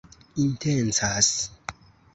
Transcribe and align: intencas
intencas 0.47 1.31